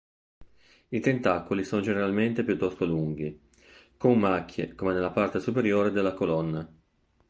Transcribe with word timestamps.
I 0.87 0.99
tentacoli 0.99 1.63
sono 1.63 1.83
generalmente 1.83 2.43
piuttosto 2.43 2.85
lunghi 2.85 3.39
con 3.97 4.17
macchie 4.17 4.73
come 4.73 4.93
nella 4.93 5.11
parte 5.11 5.39
superiore 5.39 5.91
della 5.91 6.15
colonna. 6.15 6.67